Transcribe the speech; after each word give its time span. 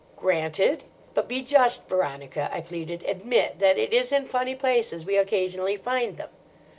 "Granted. 0.15 0.85
But 1.13 1.27
be 1.27 1.43
just, 1.43 1.87
Veronica," 1.87 2.49
I 2.51 2.61
pleaded. 2.61 3.03
"Admit 3.07 3.59
that 3.59 3.77
it 3.77 3.93
is 3.93 4.11
in 4.11 4.25
funny 4.27 4.55
places 4.55 5.05
we 5.05 5.15
occasionally 5.15 5.75
find 5.77 6.17
them. 6.17 6.29